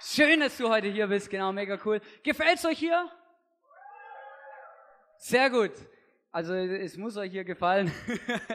[0.00, 2.00] Schön, dass du heute hier bist, genau, mega cool.
[2.22, 3.10] Gefällt's euch hier?
[5.16, 5.72] Sehr gut.
[6.30, 7.90] Also es muss euch hier gefallen.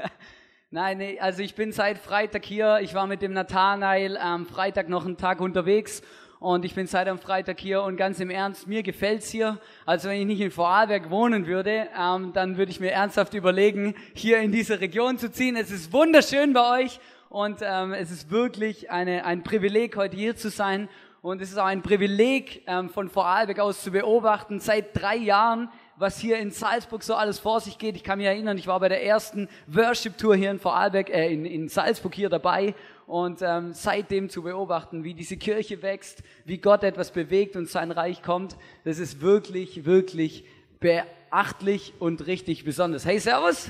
[0.72, 2.80] Nein, nee, also ich bin seit Freitag hier.
[2.82, 6.02] Ich war mit dem Nathanael am Freitag noch einen Tag unterwegs
[6.40, 9.60] und ich bin seit am Freitag hier und ganz im Ernst, mir gefällt's hier.
[9.86, 13.96] Also wenn ich nicht in Vorarlberg wohnen würde, ähm, dann würde ich mir ernsthaft überlegen,
[14.14, 15.58] hier in diese Region zu ziehen.
[15.58, 20.36] Es ist wunderschön bei euch und ähm, es ist wirklich eine, ein Privileg, heute hier
[20.36, 20.88] zu sein.
[21.24, 24.60] Und es ist auch ein Privileg, ähm, von Vorarlberg aus zu beobachten.
[24.60, 27.96] Seit drei Jahren was hier in Salzburg so alles vor sich geht.
[27.96, 31.46] Ich kann mich erinnern, ich war bei der ersten Worship-Tour hier in Vorarlberg, äh, in,
[31.46, 36.84] in Salzburg hier dabei und ähm, seitdem zu beobachten, wie diese Kirche wächst, wie Gott
[36.84, 40.46] etwas bewegt und sein Reich kommt, das ist wirklich, wirklich
[40.80, 43.06] beachtlich und richtig besonders.
[43.06, 43.70] Hey, Servus!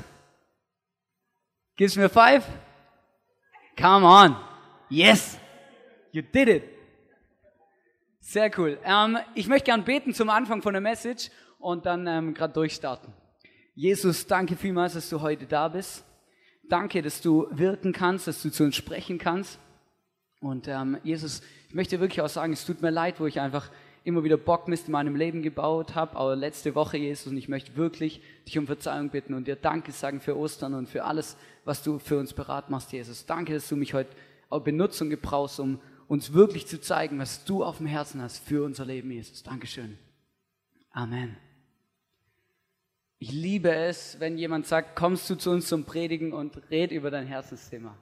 [1.76, 2.46] Gib's mir five?
[3.78, 4.36] Come on!
[4.90, 5.38] Yes!
[6.12, 6.83] You did it!
[8.26, 8.80] Sehr cool.
[8.86, 11.30] Ähm, ich möchte gern beten zum Anfang von der Message
[11.60, 13.12] und dann ähm, gerade durchstarten.
[13.76, 16.06] Jesus, danke vielmals, dass du heute da bist.
[16.70, 19.60] Danke, dass du wirken kannst, dass du zu uns sprechen kannst.
[20.40, 23.70] Und ähm, Jesus, ich möchte wirklich auch sagen, es tut mir leid, wo ich einfach
[24.06, 27.76] immer wieder Bockmist in meinem Leben gebaut habe, aber letzte Woche, Jesus, und ich möchte
[27.76, 31.84] wirklich dich um Verzeihung bitten und dir Danke sagen für Ostern und für alles, was
[31.84, 33.26] du für uns berat machst, Jesus.
[33.26, 34.16] Danke, dass du mich heute
[34.50, 38.40] auch benutzt und gebrauchst, um uns wirklich zu zeigen, was du auf dem Herzen hast
[38.40, 39.44] für unser Leben, Jesus.
[39.44, 39.98] Dankeschön.
[40.92, 41.36] Amen.
[43.20, 47.10] Ich liebe es, wenn jemand sagt, kommst du zu uns zum Predigen und red über
[47.10, 47.98] dein Herzensthema.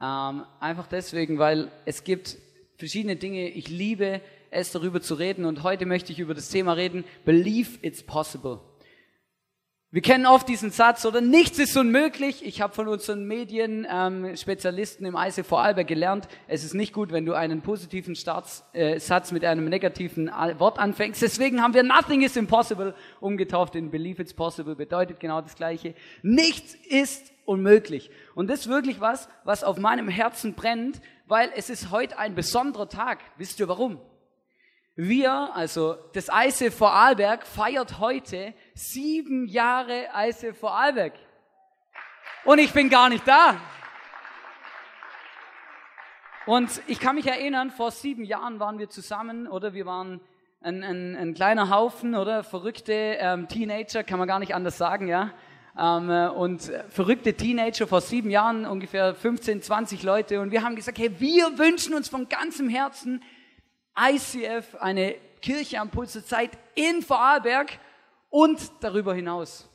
[0.00, 2.38] Ähm, einfach deswegen, weil es gibt
[2.76, 4.20] verschiedene Dinge, ich liebe
[4.50, 8.60] es darüber zu reden und heute möchte ich über das Thema reden, Believe it's possible.
[9.96, 12.44] Wir kennen oft diesen Satz, oder nichts ist unmöglich.
[12.44, 17.24] Ich habe von unseren Medienspezialisten ähm, im IC Vorarlberg gelernt, es ist nicht gut, wenn
[17.24, 21.22] du einen positiven Starts, äh, Satz mit einem negativen Wort anfängst.
[21.22, 25.94] Deswegen haben wir Nothing is impossible umgetauft in Believe it's possible, bedeutet genau das Gleiche.
[26.20, 28.10] Nichts ist unmöglich.
[28.34, 32.34] Und das ist wirklich was, was auf meinem Herzen brennt, weil es ist heute ein
[32.34, 33.20] besonderer Tag.
[33.38, 33.98] Wisst ihr warum?
[34.98, 41.12] Wir, also das ICF Vorarlberg, feiert heute sieben Jahre ICF Vorarlberg.
[42.46, 43.60] Und ich bin gar nicht da.
[46.46, 50.18] Und ich kann mich erinnern, vor sieben Jahren waren wir zusammen, oder wir waren
[50.62, 55.08] ein, ein, ein kleiner Haufen, oder verrückte ähm, Teenager, kann man gar nicht anders sagen,
[55.08, 55.30] ja.
[55.78, 60.40] Ähm, äh, und verrückte Teenager vor sieben Jahren, ungefähr 15, 20 Leute.
[60.40, 63.22] Und wir haben gesagt, hey, wir wünschen uns von ganzem Herzen,
[63.98, 67.78] ICF, eine Kirche am Puls der Zeit in Vorarlberg
[68.30, 69.68] und darüber hinaus.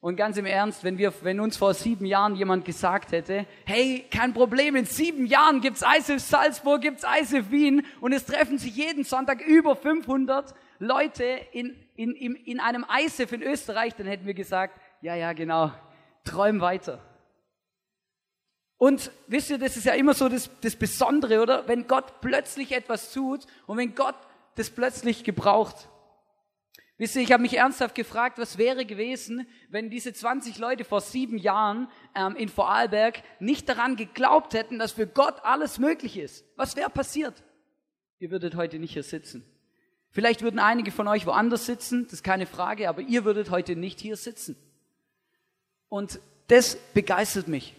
[0.00, 4.06] Und ganz im Ernst, wenn, wir, wenn uns vor sieben Jahren jemand gesagt hätte, hey,
[4.10, 8.76] kein Problem, in sieben Jahren gibt's ICF Salzburg, gibt's ICF Wien und es treffen sich
[8.76, 14.26] jeden Sonntag über 500 Leute in, in, in, in einem ICF in Österreich, dann hätten
[14.26, 15.72] wir gesagt, ja, ja, genau,
[16.24, 17.00] träum weiter.
[18.78, 21.66] Und wisst ihr, das ist ja immer so das, das Besondere, oder?
[21.66, 24.14] Wenn Gott plötzlich etwas tut und wenn Gott
[24.54, 25.88] das plötzlich gebraucht.
[26.96, 31.00] Wisst ihr, ich habe mich ernsthaft gefragt, was wäre gewesen, wenn diese 20 Leute vor
[31.00, 36.44] sieben Jahren ähm, in Vorarlberg nicht daran geglaubt hätten, dass für Gott alles möglich ist.
[36.56, 37.44] Was wäre passiert?
[38.18, 39.44] Ihr würdet heute nicht hier sitzen.
[40.10, 43.76] Vielleicht würden einige von euch woanders sitzen, das ist keine Frage, aber ihr würdet heute
[43.76, 44.56] nicht hier sitzen.
[45.88, 47.74] Und das begeistert mich.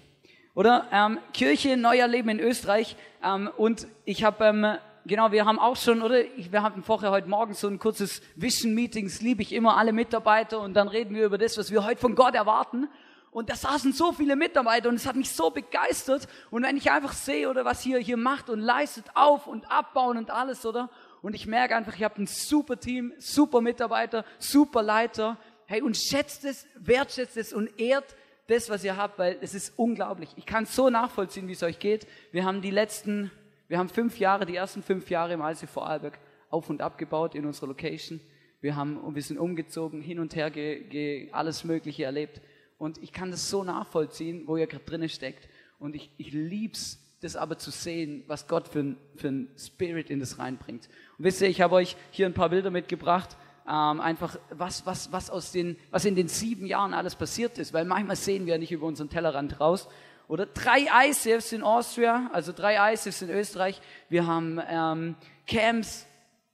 [0.60, 2.98] Oder ähm, Kirche Neuer Leben in Österreich.
[3.24, 4.68] Ähm, und ich habe, ähm,
[5.06, 8.74] genau, wir haben auch schon, oder wir hatten vorher heute Morgen so ein kurzes Vision
[8.74, 12.02] Meetings, liebe ich immer alle Mitarbeiter und dann reden wir über das, was wir heute
[12.02, 12.90] von Gott erwarten.
[13.32, 16.28] Und da saßen so viele Mitarbeiter und es hat mich so begeistert.
[16.52, 20.18] Und wenn ich einfach sehe, oder was hier hier macht und leistet, auf und abbauen
[20.18, 20.90] und alles, oder?
[21.22, 25.38] Und ich merke einfach, ich habe ein super Team, super Mitarbeiter, super Leiter.
[25.68, 28.14] Hey, und schätzt es, wertschätzt es und ehrt
[28.50, 30.30] das, was ihr habt, weil es ist unglaublich.
[30.36, 32.08] Ich kann so nachvollziehen, wie es euch geht.
[32.32, 33.32] Wir haben die letzten,
[33.68, 37.46] wir haben fünf Jahre, die ersten fünf Jahre im IC Vorarlberg auf und abgebaut in
[37.46, 38.20] unserer Location.
[38.62, 42.42] Wir haben, wir sind umgezogen, hin und her, ge, ge, alles Mögliche erlebt.
[42.78, 45.48] Und ich kann das so nachvollziehen, wo ihr gerade drinnen steckt.
[45.78, 50.22] Und ich, ich lieb's, das aber zu sehen, was Gott für für ein Spirit in
[50.22, 50.88] das reinbringt.
[51.18, 53.38] Und wisst ihr, ich habe euch hier ein paar Bilder mitgebracht
[53.70, 57.74] ähm, einfach, was, was, was, aus den, was in den sieben Jahren alles passiert ist,
[57.74, 59.88] weil manchmal sehen wir nicht über unseren Tellerrand raus.
[60.28, 63.82] Oder drei ICFs in Austria, also drei ICFs in Österreich.
[64.10, 65.16] Wir haben ähm,
[65.48, 66.06] Camps,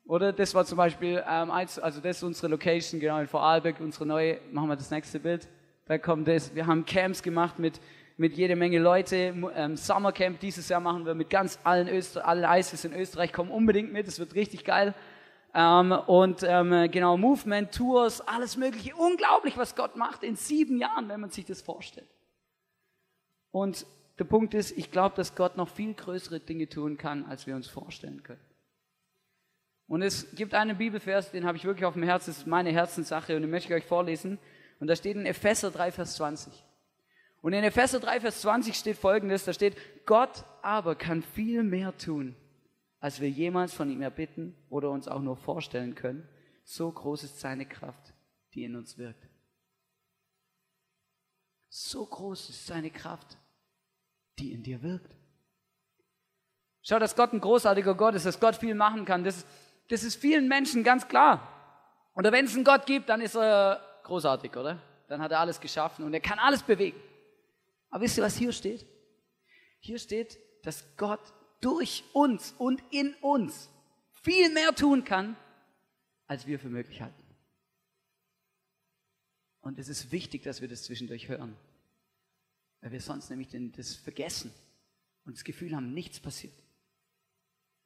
[0.06, 4.06] oder das war zum Beispiel, ähm, also das ist unsere Location, genau in Vorarlberg, unsere
[4.06, 5.48] neue, machen wir das nächste Bild,
[5.88, 6.54] da kommt das.
[6.56, 7.80] Wir haben Camps gemacht mit
[8.18, 9.34] mit jede Menge Leute.
[9.56, 13.34] Ähm, Summercamp dieses Jahr machen wir mit ganz allen Öster alle ISIS in Österreich.
[13.34, 14.94] Kommen unbedingt mit, es wird richtig geil.
[15.58, 18.94] Ähm, und ähm, genau, Movement, Tours, alles Mögliche.
[18.94, 22.10] Unglaublich, was Gott macht in sieben Jahren, wenn man sich das vorstellt.
[23.52, 23.88] Und
[24.20, 27.56] der Punkt ist, ich glaube, dass Gott noch viel größere Dinge tun kann, als wir
[27.56, 28.42] uns vorstellen können.
[29.88, 32.72] Und es gibt einen Bibelvers, den habe ich wirklich auf dem Herzen, das ist meine
[32.72, 34.40] Herzenssache und den möchte ich euch vorlesen.
[34.82, 36.52] Und da steht in Epheser 3, Vers 20.
[37.42, 41.96] Und in Epheser 3, Vers 20 steht folgendes, da steht, Gott aber kann viel mehr
[41.98, 42.36] tun,
[43.00, 46.28] als wir jemals von ihm erbitten oder uns auch nur vorstellen können.
[46.64, 48.14] So groß ist seine Kraft,
[48.54, 49.28] die in uns wirkt.
[51.70, 53.38] So groß ist seine Kraft,
[54.40, 55.16] die in dir wirkt.
[56.82, 59.24] Schau, dass Gott ein großartiger Gott ist, dass Gott viel machen kann.
[59.24, 59.46] Das,
[59.90, 61.52] das ist vielen Menschen ganz klar.
[62.16, 64.80] Oder wenn es einen Gott gibt, dann ist er großartig, oder?
[65.08, 67.00] Dann hat er alles geschaffen und er kann alles bewegen.
[67.90, 68.86] Aber wisst ihr, was hier steht?
[69.80, 71.22] Hier steht, dass Gott
[71.66, 73.70] durch uns und in uns
[74.12, 75.36] viel mehr tun kann,
[76.28, 77.24] als wir für möglich halten.
[79.62, 81.58] Und es ist wichtig, dass wir das zwischendurch hören,
[82.82, 84.54] weil wir sonst nämlich das vergessen
[85.24, 86.54] und das Gefühl haben, nichts passiert.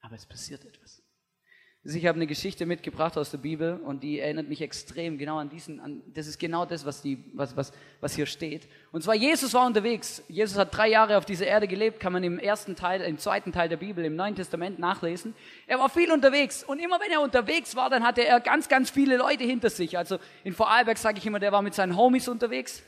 [0.01, 1.01] Aber es passiert etwas.
[1.85, 5.37] Also ich habe eine Geschichte mitgebracht aus der Bibel und die erinnert mich extrem genau
[5.37, 7.71] an diesen, an, das ist genau das, was, die, was, was,
[8.01, 8.67] was hier steht.
[8.91, 10.21] Und zwar Jesus war unterwegs.
[10.27, 13.53] Jesus hat drei Jahre auf dieser Erde gelebt, kann man im ersten Teil, im zweiten
[13.53, 15.33] Teil der Bibel, im Neuen Testament nachlesen.
[15.67, 18.89] Er war viel unterwegs und immer wenn er unterwegs war, dann hatte er ganz, ganz
[18.89, 19.97] viele Leute hinter sich.
[19.97, 22.83] Also in Vorarlberg sage ich immer, der war mit seinen Homies unterwegs.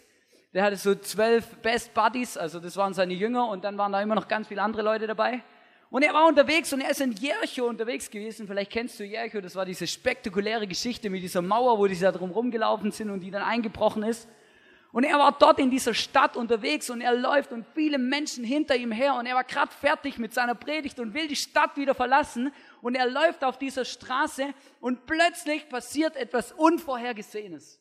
[0.53, 4.01] Der hatte so zwölf Best Buddies, also das waren seine Jünger und dann waren da
[4.01, 5.41] immer noch ganz viele andere Leute dabei.
[5.91, 8.47] Und er war unterwegs und er ist in Jericho unterwegs gewesen.
[8.47, 12.13] Vielleicht kennst du Jericho, das war diese spektakuläre Geschichte mit dieser Mauer, wo die da
[12.13, 14.29] drum rumgelaufen sind und die dann eingebrochen ist.
[14.93, 18.77] Und er war dort in dieser Stadt unterwegs und er läuft und viele Menschen hinter
[18.77, 21.93] ihm her und er war gerade fertig mit seiner Predigt und will die Stadt wieder
[21.93, 27.80] verlassen und er läuft auf dieser Straße und plötzlich passiert etwas Unvorhergesehenes.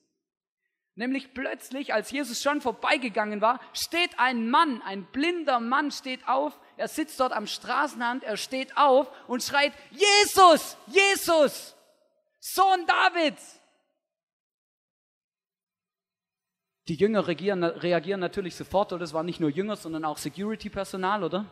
[1.00, 6.61] Nämlich plötzlich, als Jesus schon vorbeigegangen war, steht ein Mann, ein blinder Mann steht auf,
[6.76, 11.75] er sitzt dort am Straßenrand, er steht auf und schreit, Jesus, Jesus,
[12.38, 13.58] Sohn Davids.
[16.88, 21.25] Die Jünger reagieren, reagieren natürlich sofort, oder es waren nicht nur Jünger, sondern auch Security-Personal,
[21.25, 21.46] oder?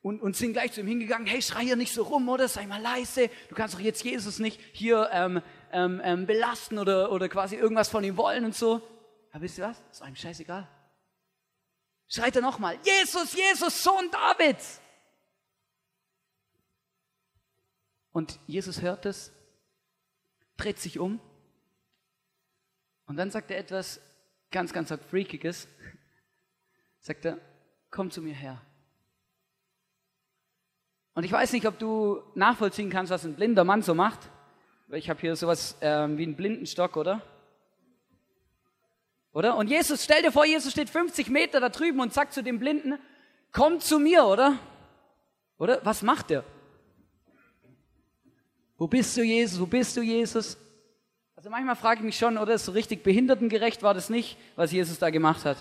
[0.00, 2.48] Und, und sind gleich zu ihm hingegangen, hey, schrei hier nicht so rum, oder?
[2.48, 5.42] Sei mal leise, du kannst doch jetzt Jesus nicht hier ähm,
[5.72, 8.80] ähm, ähm, belasten oder, oder quasi irgendwas von ihm wollen und so.
[9.32, 9.82] Aber wisst ihr was?
[9.90, 10.68] Ist einem scheißegal.
[12.08, 14.80] Schreit er nochmal, Jesus, Jesus, Sohn Davids.
[18.12, 19.32] Und Jesus hört es,
[20.58, 21.18] dreht sich um
[23.06, 24.00] und dann sagt er etwas
[24.50, 25.68] ganz, ganz Freakiges.
[27.00, 27.38] Sagt er,
[27.90, 28.60] komm zu mir her.
[31.14, 34.30] Und ich weiß nicht, ob du nachvollziehen kannst, was ein blinder Mann so macht.
[34.94, 37.22] Ich habe hier sowas ähm, wie einen Blindenstock, oder?
[39.32, 39.56] Oder?
[39.56, 42.58] Und Jesus, stell dir vor, Jesus steht 50 Meter da drüben und sagt zu dem
[42.58, 42.98] Blinden,
[43.52, 44.58] komm zu mir, oder?
[45.56, 45.80] Oder?
[45.82, 46.44] Was macht er?
[48.76, 49.58] Wo bist du, Jesus?
[49.58, 50.58] Wo bist du, Jesus?
[51.36, 52.58] Also manchmal frage ich mich schon, oder?
[52.58, 55.56] So richtig behindertengerecht war das nicht, was Jesus da gemacht hat.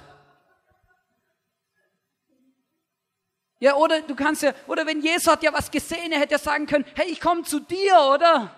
[3.59, 6.39] Ja, oder du kannst ja, oder wenn Jesus hat ja was gesehen, er hätte ja
[6.39, 8.53] sagen können, hey, ich komme zu dir, oder?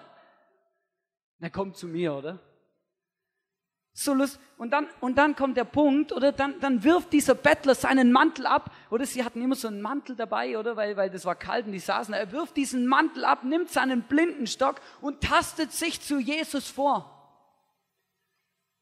[1.43, 2.39] Na, komm zu mir, oder?
[3.91, 7.75] So lust und dann und dann kommt der Punkt, oder dann dann wirft dieser Bettler
[7.75, 11.25] seinen Mantel ab, oder sie hatten immer so einen Mantel dabei, oder weil weil das
[11.25, 12.13] war kalt und die saßen.
[12.13, 17.09] Er wirft diesen Mantel ab, nimmt seinen Blindenstock und tastet sich zu Jesus vor.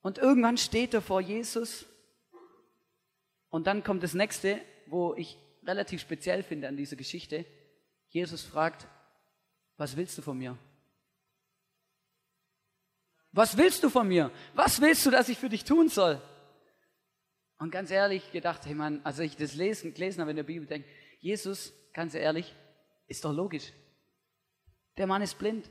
[0.03, 1.88] Und irgendwann steht er vor Jesus.
[3.50, 7.44] Und dann kommt das nächste, wo ich relativ speziell finde an dieser Geschichte.
[8.10, 8.86] Jesus fragt,
[9.77, 10.60] was willst du von mir?
[13.31, 14.31] Was willst du von mir?
[14.53, 16.21] Was willst du, dass ich für dich tun soll?
[17.57, 20.67] Und ganz ehrlich gedacht, hey Mann, also ich das lesen, gelesen habe in der Bibel,
[20.67, 22.55] denke, Jesus, ganz ehrlich,
[23.07, 23.71] ist doch logisch.
[24.97, 25.69] Der Mann ist blind.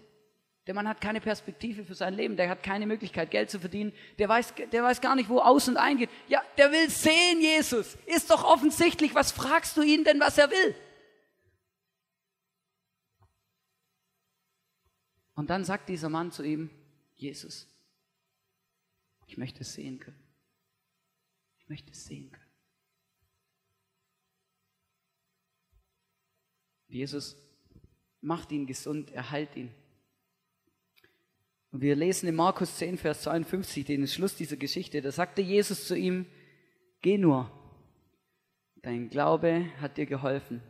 [0.67, 2.37] Der Mann hat keine Perspektive für sein Leben.
[2.37, 3.93] Der hat keine Möglichkeit, Geld zu verdienen.
[4.19, 6.11] Der weiß, der weiß gar nicht, wo aus und eingeht.
[6.29, 7.97] Ja, der will sehen, Jesus.
[8.07, 9.14] Ist doch offensichtlich.
[9.14, 10.75] Was fragst du ihn denn, was er will?
[15.35, 16.71] Und dann sagt dieser Mann zu ihm,
[17.21, 17.69] Jesus,
[19.27, 20.23] ich möchte es sehen können.
[21.59, 22.50] Ich möchte es sehen können.
[26.89, 27.37] Jesus
[28.21, 29.71] macht ihn gesund, er heilt ihn.
[31.71, 35.87] Und wir lesen in Markus 10, Vers 52, den Schluss dieser Geschichte, da sagte Jesus
[35.87, 36.27] zu ihm,
[37.00, 37.50] geh nur,
[38.83, 40.62] Dein Glaube hat dir geholfen.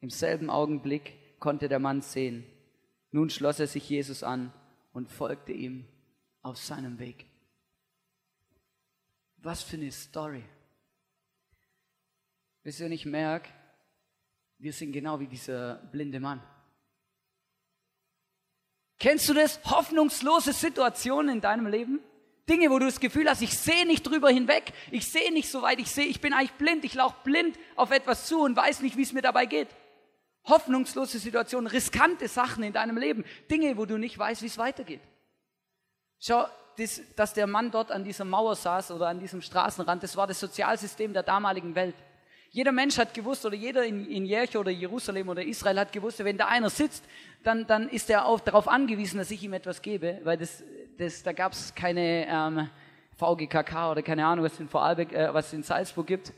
[0.00, 2.46] Im selben Augenblick konnte der Mann sehen.
[3.10, 4.50] Nun schloss er sich Jesus an
[4.92, 5.86] und folgte ihm
[6.42, 7.26] auf seinem Weg.
[9.38, 10.44] Was für eine Story.
[12.62, 13.48] Wisst ihr, ich merke,
[14.58, 16.42] wir sind genau wie dieser blinde Mann.
[18.98, 19.58] Kennst du das?
[19.64, 22.00] Hoffnungslose Situationen in deinem Leben?
[22.46, 25.62] Dinge, wo du das Gefühl hast, ich sehe nicht drüber hinweg, ich sehe nicht so
[25.62, 28.80] weit, ich sehe, ich bin eigentlich blind, ich laufe blind auf etwas zu und weiß
[28.80, 29.68] nicht, wie es mir dabei geht.
[30.44, 35.00] Hoffnungslose Situationen, riskante Sachen in deinem Leben, Dinge, wo du nicht weißt, wie es weitergeht.
[36.20, 36.46] Schau,
[36.76, 40.26] das, dass der Mann dort an dieser Mauer saß oder an diesem Straßenrand, das war
[40.26, 41.96] das Sozialsystem der damaligen Welt.
[42.50, 46.22] Jeder Mensch hat gewusst, oder jeder in, in Jericho oder Jerusalem oder Israel hat gewusst,
[46.24, 47.04] wenn da einer sitzt,
[47.42, 50.62] dann, dann ist er auch darauf angewiesen, dass ich ihm etwas gebe, weil das,
[50.98, 52.68] das, da gab es keine ähm,
[53.16, 56.32] VGKK oder keine Ahnung, was es in, Vorarlberg, äh, was in Salzburg gibt,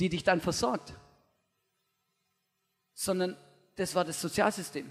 [0.00, 0.94] die dich dann versorgt.
[2.92, 3.36] Sondern
[3.76, 4.90] das war das Sozialsystem.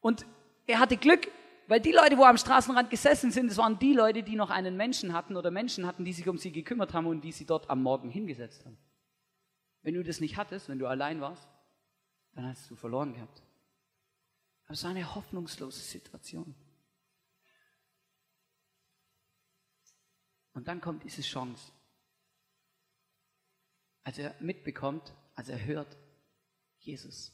[0.00, 0.24] Und
[0.66, 1.28] er hatte Glück,
[1.70, 4.76] weil die Leute, wo am Straßenrand gesessen sind, das waren die Leute, die noch einen
[4.76, 7.70] Menschen hatten oder Menschen hatten, die sich um sie gekümmert haben und die sie dort
[7.70, 8.76] am Morgen hingesetzt haben.
[9.82, 11.48] Wenn du das nicht hattest, wenn du allein warst,
[12.32, 13.40] dann hast du verloren gehabt.
[14.64, 16.56] Aber es war eine hoffnungslose Situation.
[20.52, 21.70] Und dann kommt diese Chance.
[24.02, 25.96] Als er mitbekommt, als er hört,
[26.80, 27.32] Jesus,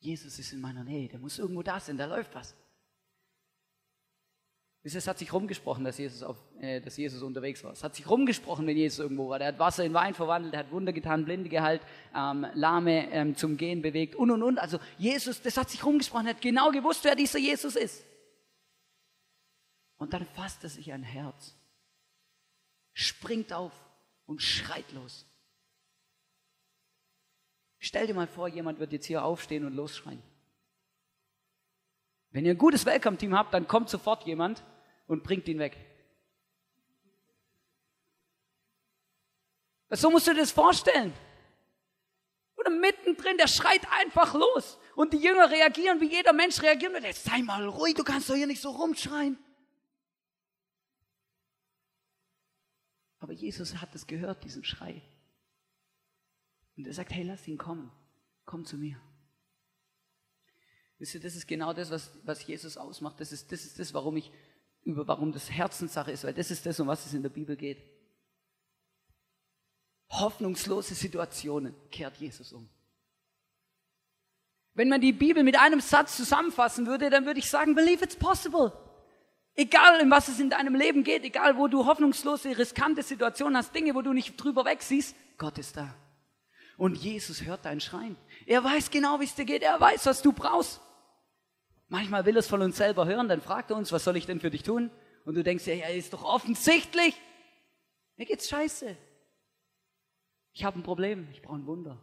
[0.00, 2.56] Jesus ist in meiner Nähe, der muss irgendwo da sein, da läuft was.
[4.94, 7.72] Es hat sich rumgesprochen, dass Jesus, auf, äh, dass Jesus unterwegs war.
[7.72, 9.40] Es hat sich rumgesprochen, wenn Jesus irgendwo war.
[9.40, 11.82] Der hat Wasser in Wein verwandelt, der hat Wunder getan, Blinde geheilt,
[12.14, 14.58] ähm, Lahme ähm, zum Gehen bewegt und und und.
[14.58, 18.04] Also Jesus, das hat sich rumgesprochen, er hat genau gewusst, wer dieser Jesus ist.
[19.96, 21.56] Und dann fasst er sich ein Herz,
[22.92, 23.72] springt auf
[24.26, 25.26] und schreit los.
[27.80, 30.22] Stell dir mal vor, jemand wird jetzt hier aufstehen und losschreien.
[32.30, 34.62] Wenn ihr ein gutes Welcome-Team habt, dann kommt sofort jemand
[35.06, 35.76] und bringt ihn weg.
[39.90, 41.12] So musst du dir das vorstellen.
[42.56, 44.78] Oder mittendrin, der schreit einfach los.
[44.96, 46.94] Und die Jünger reagieren, wie jeder Mensch reagiert.
[46.94, 49.38] Und jetzt sei mal ruhig, du kannst doch hier nicht so rumschreien.
[53.18, 55.02] Aber Jesus hat es gehört, diesen Schrei.
[56.76, 57.90] Und er sagt, hey, lass ihn kommen.
[58.44, 59.00] Komm zu mir.
[60.98, 63.20] Wisst ihr, das ist genau das, was, was Jesus ausmacht.
[63.20, 64.32] Das ist, das ist das, warum ich
[64.86, 67.56] über warum das Herzenssache ist, weil das ist das, um was es in der Bibel
[67.56, 67.82] geht.
[70.08, 72.68] Hoffnungslose Situationen kehrt Jesus um.
[74.74, 78.14] Wenn man die Bibel mit einem Satz zusammenfassen würde, dann würde ich sagen, believe it's
[78.14, 78.72] possible.
[79.56, 83.74] Egal, in was es in deinem Leben geht, egal, wo du hoffnungslose, riskante Situationen hast,
[83.74, 85.94] Dinge, wo du nicht drüber wegsiehst, Gott ist da.
[86.76, 88.16] Und Jesus hört dein Schreien.
[88.44, 89.62] Er weiß genau, wie es dir geht.
[89.62, 90.80] Er weiß, was du brauchst.
[91.88, 94.26] Manchmal will er es von uns selber hören, dann fragt er uns, was soll ich
[94.26, 94.90] denn für dich tun?
[95.24, 97.20] Und du denkst ja, ja, ist doch offensichtlich.
[98.16, 98.96] Mir geht's scheiße.
[100.52, 102.00] Ich habe ein Problem, ich brauche ein Wunder.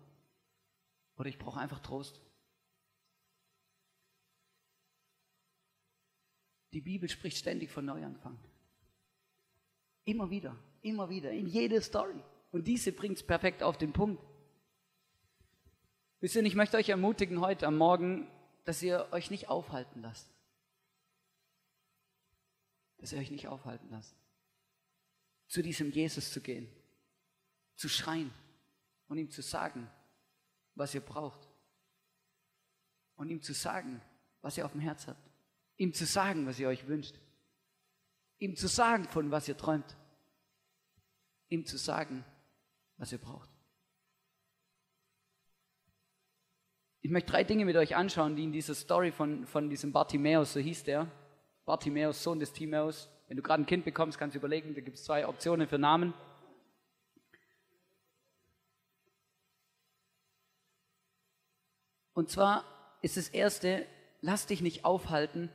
[1.17, 2.21] Oder ich brauche einfach Trost.
[6.71, 8.37] Die Bibel spricht ständig von Neuanfang.
[10.05, 12.21] Immer wieder, immer wieder, in jede Story.
[12.51, 14.23] Und diese bringt es perfekt auf den Punkt.
[16.19, 18.27] Wisst ihr, ich möchte euch ermutigen, heute am Morgen
[18.63, 20.29] dass ihr euch nicht aufhalten lasst.
[22.97, 24.15] Dass ihr euch nicht aufhalten lasst.
[25.47, 26.67] Zu diesem Jesus zu gehen,
[27.75, 28.33] zu schreien
[29.07, 29.89] und ihm zu sagen,
[30.75, 31.47] was ihr braucht.
[33.15, 34.01] Und ihm zu sagen,
[34.41, 35.29] was ihr auf dem Herz habt.
[35.77, 37.19] Ihm zu sagen, was ihr euch wünscht.
[38.39, 39.95] Ihm zu sagen, von was ihr träumt.
[41.49, 42.25] Ihm zu sagen,
[42.97, 43.52] was ihr braucht.
[47.05, 50.53] Ich möchte drei Dinge mit euch anschauen, die in dieser Story von, von diesem Bartimäus,
[50.53, 51.11] so hieß der,
[51.65, 53.09] Bartimäus, Sohn des Timäus.
[53.27, 55.77] Wenn du gerade ein Kind bekommst, kannst du überlegen, da gibt es zwei Optionen für
[55.77, 56.13] Namen.
[62.13, 62.63] Und zwar
[63.01, 63.85] ist das Erste,
[64.21, 65.49] lass dich nicht aufhalten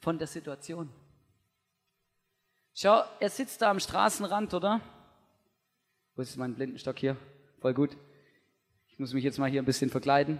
[0.00, 0.90] von der Situation.
[2.74, 4.82] Schau, er sitzt da am Straßenrand, oder?
[6.16, 7.16] Wo ist mein Blindenstock hier?
[7.60, 7.96] Voll gut.
[8.88, 10.38] Ich muss mich jetzt mal hier ein bisschen verkleiden.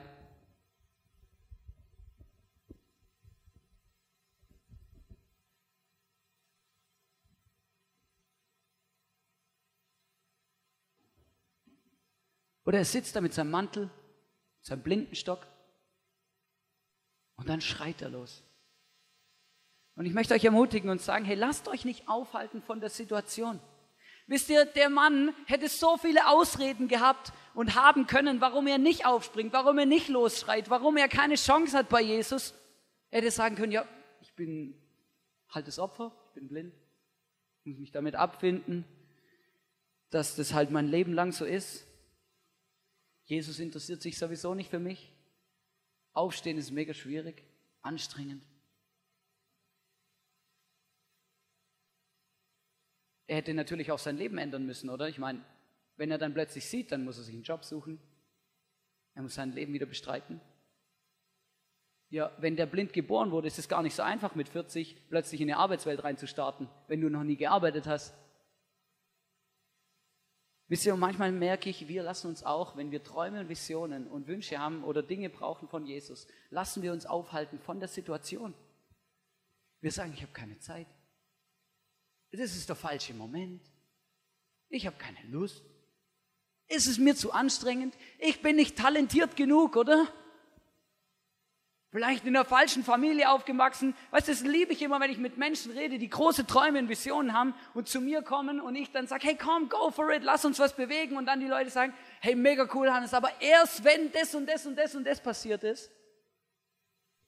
[12.73, 13.91] Oder er sitzt da mit seinem Mantel,
[14.62, 15.47] seinem Blindenstock
[17.37, 18.43] und dann schreit er los.
[19.95, 23.61] Und ich möchte euch ermutigen und sagen, hey, lasst euch nicht aufhalten von der Situation.
[24.26, 29.05] Wisst ihr, der Mann hätte so viele Ausreden gehabt und haben können, warum er nicht
[29.05, 32.55] aufspringt, warum er nicht losschreit, warum er keine Chance hat bei Jesus.
[33.11, 33.87] Er hätte sagen können, ja,
[34.23, 34.83] ich bin
[35.50, 36.73] halt das Opfer, ich bin blind,
[37.64, 38.87] muss mich damit abfinden,
[40.09, 41.87] dass das halt mein Leben lang so ist.
[43.25, 45.12] Jesus interessiert sich sowieso nicht für mich.
[46.12, 47.43] Aufstehen ist mega schwierig,
[47.81, 48.45] anstrengend.
[53.26, 55.09] Er hätte natürlich auch sein Leben ändern müssen, oder?
[55.09, 55.43] Ich meine,
[55.97, 57.99] wenn er dann plötzlich sieht, dann muss er sich einen Job suchen.
[59.14, 60.41] Er muss sein Leben wieder bestreiten.
[62.11, 65.41] Ja, wenn der blind geboren wurde, ist es gar nicht so einfach, mit 40 plötzlich
[65.41, 68.14] in die Arbeitswelt reinzustarten, wenn du noch nie gearbeitet hast.
[70.73, 74.07] Wisst ihr, und manchmal merke ich, wir lassen uns auch, wenn wir Träume und Visionen
[74.07, 78.55] und Wünsche haben oder Dinge brauchen von Jesus, lassen wir uns aufhalten von der Situation.
[79.83, 80.87] Wir sagen, ich habe keine Zeit.
[82.31, 83.61] Das ist der falsche Moment.
[84.71, 85.62] Ich habe keine Lust.
[86.69, 87.95] Ist es mir zu anstrengend?
[88.19, 90.09] Ich bin nicht talentiert genug, oder?
[91.93, 93.95] Vielleicht in der falschen Familie aufgewachsen.
[94.13, 96.89] Weißt du, das liebe ich immer, wenn ich mit Menschen rede, die große Träume und
[96.89, 100.23] Visionen haben und zu mir kommen und ich dann sage, hey komm, go for it,
[100.23, 101.19] lass uns was bewegen.
[101.19, 104.65] Und dann die Leute sagen, hey, mega cool, Hannes, aber erst wenn das und das
[104.65, 105.93] und das und das passiert ist.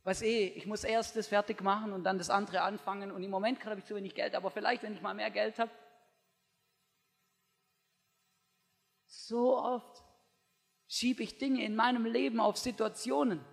[0.05, 3.13] Weiß eh, ich muss erst das fertig machen und dann das andere anfangen.
[3.13, 5.59] Und im Moment habe ich zu wenig Geld, aber vielleicht, wenn ich mal mehr Geld
[5.59, 5.71] habe.
[9.07, 10.03] So oft
[10.89, 13.45] schiebe ich Dinge in meinem Leben auf Situationen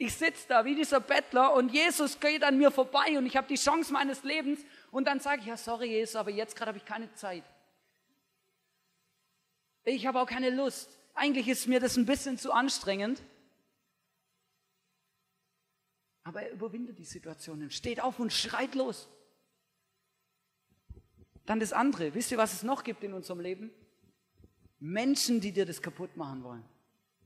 [0.00, 3.46] ich sitze da wie dieser Bettler und Jesus geht an mir vorbei und ich habe
[3.48, 6.78] die Chance meines Lebens und dann sage ich, ja, sorry Jesus, aber jetzt gerade habe
[6.78, 7.44] ich keine Zeit.
[9.84, 10.98] Ich habe auch keine Lust.
[11.12, 13.22] Eigentlich ist mir das ein bisschen zu anstrengend.
[16.24, 19.06] Aber er überwindet die Situationen, steht auf und schreit los.
[21.44, 22.14] Dann das andere.
[22.14, 23.70] Wisst ihr, was es noch gibt in unserem Leben?
[24.78, 26.64] Menschen, die dir das kaputt machen wollen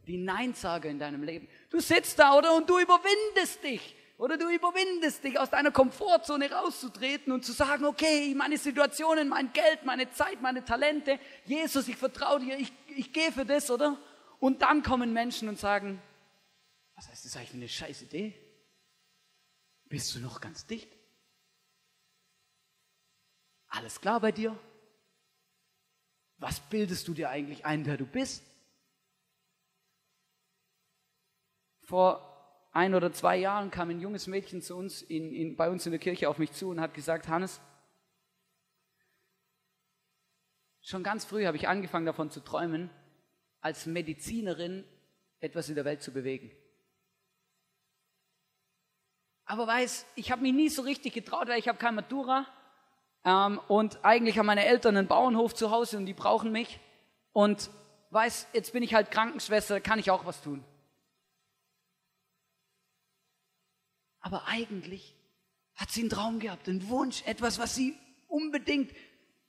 [0.07, 1.49] die Neinsager in deinem Leben.
[1.71, 2.55] Du sitzt da, oder?
[2.55, 3.97] Und du überwindest dich.
[4.17, 9.53] Oder du überwindest dich, aus deiner Komfortzone rauszutreten und zu sagen, okay, meine Situationen, mein
[9.53, 13.99] Geld, meine Zeit, meine Talente, Jesus, ich vertraue dir, ich, ich gehe für das, oder?
[14.39, 16.01] Und dann kommen Menschen und sagen,
[16.95, 18.35] was heißt das eigentlich für eine scheiß Idee?
[19.89, 20.93] Bist du noch ganz dicht?
[23.67, 24.57] Alles klar bei dir?
[26.39, 28.45] Was bildest du dir eigentlich ein, wer du bist?
[31.85, 32.31] Vor
[32.73, 35.93] ein oder zwei Jahren kam ein junges Mädchen zu uns, in, in, bei uns in
[35.93, 37.61] der Kirche auf mich zu und hat gesagt, Hannes,
[40.81, 42.91] schon ganz früh habe ich angefangen davon zu träumen,
[43.61, 44.85] als Medizinerin
[45.41, 46.51] etwas in der Welt zu bewegen.
[49.47, 52.47] Aber weiß, ich habe mich nie so richtig getraut, weil ich habe keine Matura
[53.25, 56.81] ähm, und eigentlich haben meine Eltern einen Bauernhof zu Hause und die brauchen mich.
[57.33, 57.71] Und
[58.11, 60.65] weiß, jetzt bin ich halt Krankenschwester, kann ich auch was tun.
[64.25, 65.15] Aber eigentlich
[65.75, 67.95] hat sie einen Traum gehabt, einen Wunsch, etwas, was sie
[68.27, 68.91] unbedingt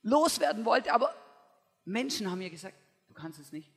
[0.02, 0.92] loswerden wollte.
[0.92, 1.14] Aber
[1.86, 2.76] Menschen haben ihr gesagt,
[3.08, 3.72] du kannst es nicht.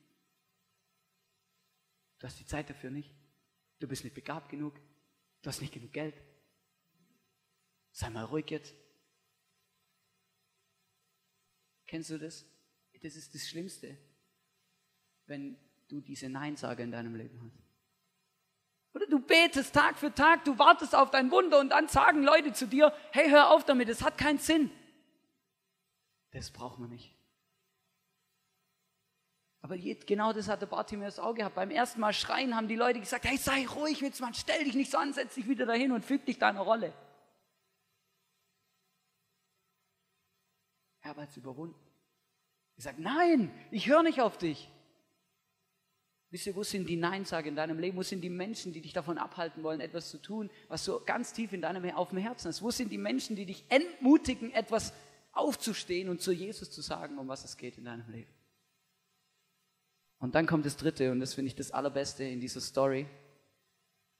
[2.18, 3.10] Du hast die Zeit dafür nicht.
[3.78, 4.78] Du bist nicht begabt genug.
[5.40, 6.14] Du hast nicht genug Geld.
[7.92, 8.74] Sei mal ruhig jetzt.
[11.86, 12.44] Kennst du das?
[13.02, 13.96] Das ist das Schlimmste,
[15.24, 15.56] wenn
[15.88, 17.59] du diese Neinsager in deinem Leben hast.
[18.92, 22.52] Oder du betest Tag für Tag, du wartest auf dein Wunder und dann sagen Leute
[22.52, 24.70] zu dir, hey, hör auf damit, es hat keinen Sinn.
[26.32, 27.14] Das braucht man nicht.
[29.62, 31.54] Aber genau das hat der Bartimäus auch gehabt.
[31.54, 34.90] Beim ersten Mal schreien haben die Leute gesagt, hey, sei ruhig, Witzmann, stell dich nicht
[34.90, 36.94] so an, setz dich wieder dahin und füg dich deiner Rolle.
[41.02, 41.78] Er hat es überwunden.
[42.76, 44.70] Er sagt, nein, ich höre nicht auf dich.
[46.30, 47.96] Wisst ihr, wo sind die Neinsager in deinem Leben?
[47.96, 51.32] Wo sind die Menschen, die dich davon abhalten wollen, etwas zu tun, was so ganz
[51.32, 52.62] tief in deinem auf dem Herzen ist?
[52.62, 54.92] Wo sind die Menschen, die dich entmutigen, etwas
[55.32, 58.32] aufzustehen und zu Jesus zu sagen, um was es geht in deinem Leben?
[60.18, 63.06] Und dann kommt das Dritte, und das finde ich das Allerbeste in dieser Story.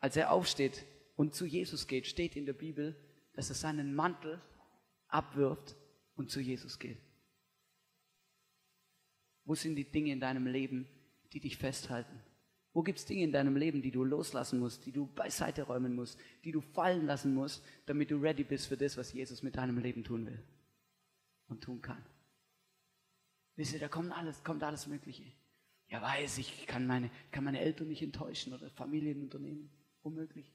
[0.01, 2.97] Als er aufsteht und zu Jesus geht, steht in der Bibel,
[3.35, 4.41] dass er seinen Mantel
[5.07, 5.77] abwirft
[6.17, 6.99] und zu Jesus geht.
[9.45, 10.89] Wo sind die Dinge in deinem Leben,
[11.33, 12.21] die dich festhalten?
[12.73, 15.95] Wo gibt es Dinge in deinem Leben, die du loslassen musst, die du beiseite räumen
[15.95, 19.57] musst, die du fallen lassen musst, damit du ready bist für das, was Jesus mit
[19.57, 20.43] deinem Leben tun will
[21.49, 22.05] und tun kann?
[23.57, 25.25] Wisst ihr, da kommt alles, kommt alles Mögliche.
[25.89, 29.69] Ja, weiß ich, kann meine, kann meine Eltern nicht enttäuschen oder Familienunternehmen.
[30.03, 30.51] Unmöglich.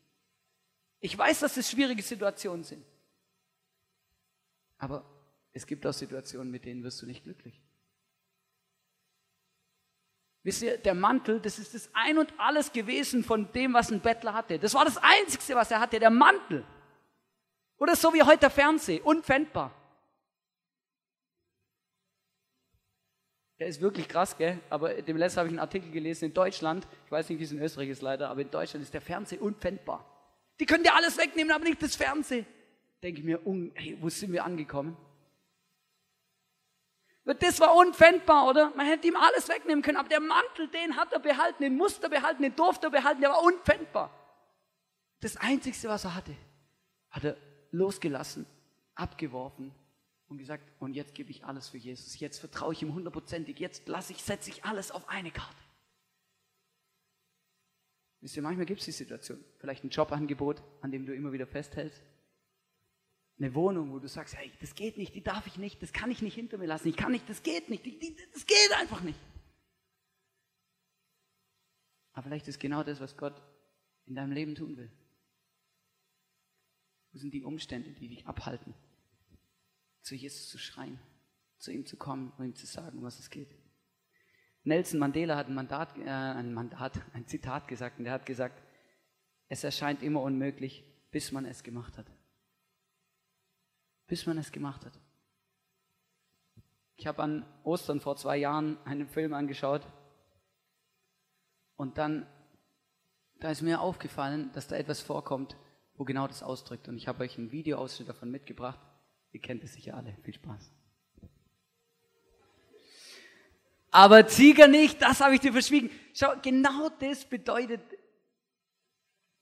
[1.01, 2.85] Ich weiß, dass es schwierige Situationen sind.
[4.77, 5.05] Aber
[5.51, 7.61] es gibt auch Situationen, mit denen wirst du nicht glücklich.
[10.45, 13.99] Wisst ihr, der Mantel, das ist das Ein und Alles gewesen von dem, was ein
[13.99, 14.59] Bettler hatte.
[14.59, 16.63] Das war das Einzige, was er hatte, der Mantel.
[17.79, 19.73] Oder so wie heute der Fernseher, unpfändbar.
[23.57, 24.59] Der ist wirklich krass, gell?
[24.69, 26.87] Aber dem letzten habe ich einen Artikel gelesen in Deutschland.
[27.07, 29.41] Ich weiß nicht, wie es in Österreich ist leider, aber in Deutschland ist der Fernseher
[29.41, 30.05] unpfändbar.
[30.59, 32.45] Die können dir alles wegnehmen, aber nicht das Fernsehen.
[33.01, 33.39] Denke ich mir,
[33.73, 34.95] hey, wo sind wir angekommen?
[37.25, 38.71] Das war unpfändbar, oder?
[38.75, 42.03] Man hätte ihm alles wegnehmen können, aber der Mantel, den hat er behalten, den musste
[42.03, 44.11] er behalten, den durfte er behalten, der war unpfändbar.
[45.21, 46.35] Das Einzige, was er hatte,
[47.09, 47.37] hat er
[47.71, 48.45] losgelassen,
[48.93, 49.73] abgeworfen
[50.27, 52.19] und gesagt, und jetzt gebe ich alles für Jesus.
[52.19, 53.59] Jetzt vertraue ich ihm hundertprozentig.
[53.59, 55.55] Jetzt lasse ich, setze ich alles auf eine Karte.
[58.21, 61.47] Wisst ihr, manchmal gibt es die Situation, vielleicht ein Jobangebot, an dem du immer wieder
[61.47, 62.01] festhältst.
[63.37, 66.09] Eine Wohnung, wo du sagst, hey, das geht nicht, die darf ich nicht, das kann
[66.09, 68.71] ich nicht hinter mir lassen, ich kann nicht, das geht nicht, die, die, das geht
[68.79, 69.19] einfach nicht.
[72.13, 73.41] Aber vielleicht ist genau das, was Gott
[74.05, 74.89] in deinem Leben tun will.
[77.11, 78.73] Wo sind die Umstände, die dich abhalten?
[80.05, 80.99] zu Jesus zu schreien,
[81.57, 83.49] zu ihm zu kommen und ihm zu sagen, was es geht.
[84.63, 88.61] Nelson Mandela hat ein Mandat, äh, ein Mandat, ein Zitat gesagt und er hat gesagt,
[89.47, 92.11] es erscheint immer unmöglich, bis man es gemacht hat.
[94.07, 94.99] Bis man es gemacht hat.
[96.97, 99.85] Ich habe an Ostern vor zwei Jahren einen Film angeschaut
[101.75, 102.25] und dann,
[103.39, 105.57] da ist mir aufgefallen, dass da etwas vorkommt,
[105.95, 106.87] wo genau das ausdrückt.
[106.87, 108.79] Und ich habe euch einen Videoausschnitt davon mitgebracht.
[109.31, 110.15] Ihr kennt es sicher alle.
[110.23, 110.71] Viel Spaß.
[113.91, 115.89] Aber Zieger nicht, das habe ich dir verschwiegen.
[116.13, 117.81] Schau, genau das bedeutet,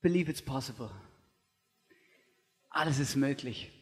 [0.00, 0.90] believe it's possible.
[2.70, 3.72] Alles ist möglich.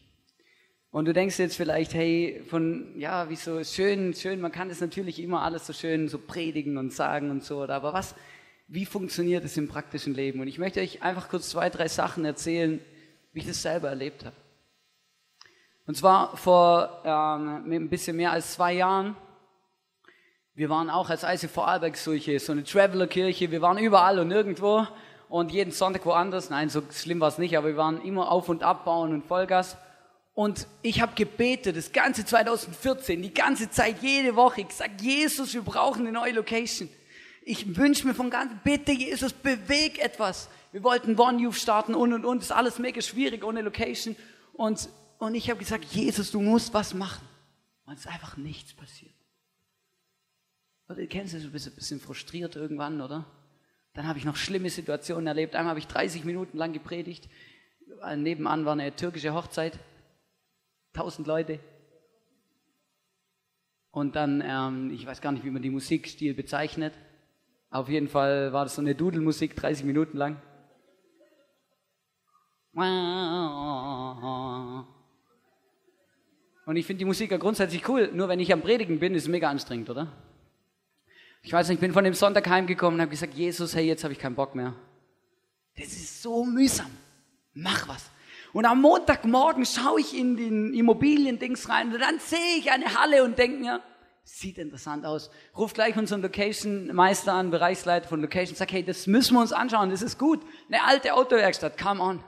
[0.93, 5.21] Und du denkst jetzt vielleicht, hey, von, ja, wieso, schön, schön, man kann das natürlich
[5.21, 8.15] immer alles so schön so predigen und sagen und so, aber was,
[8.69, 10.41] wie funktioniert es im praktischen Leben?
[10.41, 12.79] Und ich möchte euch einfach kurz zwei, drei Sachen erzählen,
[13.33, 14.37] wie ich das selber erlebt habe.
[15.87, 19.17] Und zwar vor ähm, ein bisschen mehr als zwei Jahren.
[20.55, 23.51] Wir waren auch als ICV Vorarlberg solche, so eine Traveler-Kirche.
[23.51, 24.87] Wir waren überall und nirgendwo
[25.31, 26.51] und jeden Sonntag woanders.
[26.51, 29.79] Nein, so schlimm war es nicht, aber wir waren immer auf und abbauen und Vollgas.
[30.35, 34.62] Und ich habe gebetet, das ganze 2014, die ganze Zeit, jede Woche.
[34.62, 36.88] Ich sage, Jesus, wir brauchen eine neue Location.
[37.45, 40.49] Ich wünsche mir von ganzem, bitte Jesus, beweg etwas.
[40.71, 42.38] Wir wollten One Youth starten und und und.
[42.38, 44.16] Das ist alles mega schwierig ohne Location.
[44.55, 44.88] Und
[45.23, 47.25] und ich habe gesagt, Jesus, du musst was machen.
[47.87, 49.14] Und es ist einfach nichts passiert.
[50.88, 53.25] Oder, kennst du du bist ein bisschen frustriert irgendwann, oder?
[53.95, 55.55] Dann habe ich noch schlimme Situationen erlebt.
[55.55, 57.29] Einmal habe ich 30 Minuten lang gepredigt.
[58.16, 59.79] Nebenan war eine türkische Hochzeit.
[60.93, 61.59] Tausend Leute.
[63.91, 66.95] Und dann, ähm, ich weiß gar nicht, wie man die Musikstil bezeichnet.
[67.71, 70.41] Auf jeden Fall war das so eine Dudelmusik, 30 Minuten lang.
[76.65, 79.25] Und ich finde die Musik ja grundsätzlich cool, nur wenn ich am Predigen bin, ist
[79.25, 80.11] es mega anstrengend, oder?
[81.43, 84.05] Ich weiß nicht, ich bin von dem Sonntag heimgekommen und habe gesagt, Jesus, hey, jetzt
[84.05, 84.75] habe ich keinen Bock mehr.
[85.77, 86.91] Das ist so mühsam.
[87.53, 88.11] Mach was.
[88.53, 93.25] Und am Montagmorgen schaue ich in den Immobilien-Dings rein und dann sehe ich eine Halle
[93.25, 93.83] und denke mir,
[94.25, 95.31] sieht interessant aus.
[95.57, 99.91] Ruf gleich unseren Location-Meister an, Bereichsleiter von Location, sag, hey, das müssen wir uns anschauen,
[99.91, 100.41] das ist gut.
[100.69, 102.25] Eine alte Autowerkstatt, come on.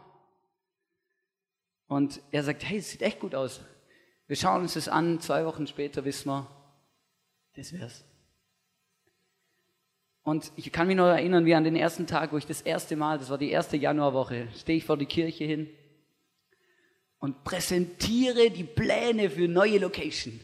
[1.89, 3.61] Und er sagt, hey, das sieht echt gut aus.
[4.27, 6.47] Wir schauen uns das an, zwei Wochen später wissen wir,
[7.55, 8.05] das wär's.
[10.23, 12.97] Und ich kann mich noch erinnern, wie an den ersten Tag, wo ich das erste
[12.97, 15.69] Mal, das war die erste Januarwoche, stehe ich vor die Kirche hin
[17.25, 20.39] und präsentiere die Pläne für neue Location.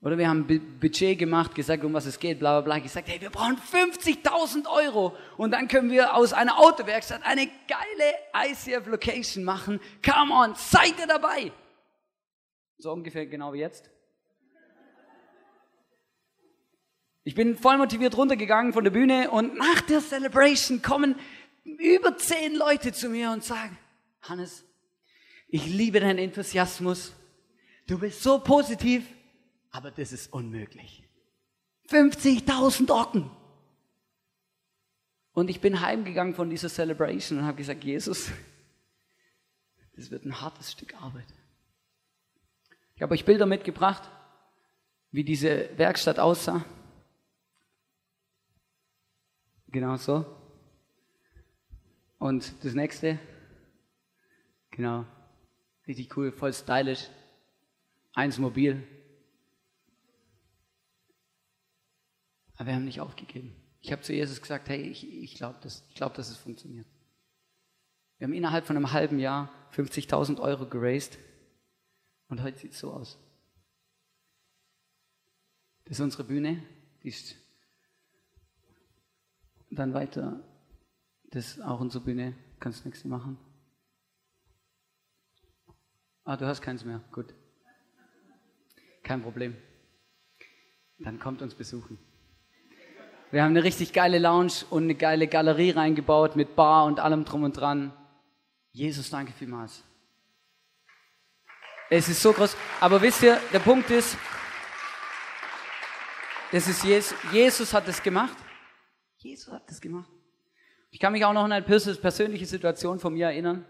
[0.00, 2.82] Oder wir haben ein Budget gemacht, gesagt, um was es geht, bla bla bla.
[2.82, 8.50] Gesagt, hey, wir brauchen 50.000 Euro und dann können wir aus einer Autowerkstatt eine geile
[8.50, 9.78] ICF-Location machen.
[10.04, 11.52] Come on, seid ihr dabei?
[12.78, 13.88] So ungefähr genau wie jetzt.
[17.22, 21.14] Ich bin voll motiviert runtergegangen von der Bühne und nach der Celebration kommen
[21.62, 23.78] über zehn Leute zu mir und sagen,
[24.22, 24.64] Hannes,
[25.50, 27.12] ich liebe deinen Enthusiasmus.
[27.86, 29.04] Du bist so positiv,
[29.70, 31.02] aber das ist unmöglich.
[31.88, 33.30] 50.000 Ocken.
[35.32, 38.30] Und ich bin heimgegangen von dieser Celebration und habe gesagt, Jesus,
[39.96, 41.26] das wird ein hartes Stück Arbeit.
[42.94, 44.08] Ich habe euch Bilder mitgebracht,
[45.10, 46.64] wie diese Werkstatt aussah.
[49.68, 50.26] Genau so.
[52.18, 53.18] Und das nächste.
[54.70, 55.06] Genau.
[55.90, 57.08] Richtig cool, voll stylisch.
[58.12, 58.86] Eins mobil.
[62.54, 63.56] Aber wir haben nicht aufgegeben.
[63.80, 66.86] Ich habe zu Jesus gesagt, hey, ich, ich glaube, das, glaub, dass es funktioniert.
[68.18, 71.18] Wir haben innerhalb von einem halben Jahr 50.000 Euro geraced
[72.28, 73.18] und heute sieht es so aus.
[75.86, 76.62] Das ist unsere Bühne,
[77.02, 77.34] die ist
[79.70, 80.40] dann weiter,
[81.30, 83.38] das ist auch unsere Bühne, kannst nichts machen.
[86.30, 87.34] Ah, du hast keins mehr, gut.
[89.02, 89.56] Kein Problem.
[91.00, 91.98] Dann kommt uns besuchen.
[93.32, 97.24] Wir haben eine richtig geile Lounge und eine geile Galerie reingebaut mit Bar und allem
[97.24, 97.92] drum und dran.
[98.70, 99.82] Jesus, danke vielmals.
[101.90, 102.56] Es ist so groß.
[102.78, 104.16] Aber wisst ihr, der Punkt ist,
[106.52, 108.36] das ist Jesus, Jesus hat es gemacht.
[109.16, 110.12] Jesus hat das gemacht.
[110.92, 113.64] Ich kann mich auch noch an eine persönliche Situation von mir erinnern.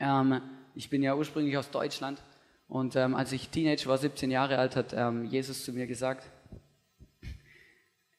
[0.00, 2.22] Ähm, ich bin ja ursprünglich aus Deutschland
[2.70, 6.30] und ähm, als ich Teenager war, 17 Jahre alt, hat ähm, Jesus zu mir gesagt,